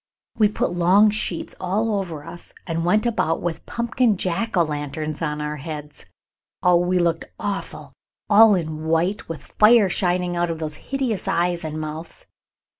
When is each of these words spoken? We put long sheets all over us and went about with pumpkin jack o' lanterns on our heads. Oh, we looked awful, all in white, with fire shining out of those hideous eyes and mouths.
We 0.39 0.47
put 0.49 0.73
long 0.73 1.11
sheets 1.11 1.53
all 1.59 1.93
over 1.99 2.23
us 2.25 2.53
and 2.65 2.83
went 2.83 3.05
about 3.05 3.39
with 3.39 3.67
pumpkin 3.67 4.17
jack 4.17 4.57
o' 4.57 4.63
lanterns 4.63 5.21
on 5.21 5.39
our 5.41 5.57
heads. 5.57 6.07
Oh, 6.63 6.77
we 6.77 6.97
looked 6.97 7.25
awful, 7.39 7.93
all 8.27 8.55
in 8.55 8.85
white, 8.85 9.29
with 9.29 9.45
fire 9.59 9.89
shining 9.89 10.35
out 10.35 10.49
of 10.49 10.57
those 10.57 10.77
hideous 10.89 11.27
eyes 11.27 11.63
and 11.63 11.79
mouths. 11.79 12.25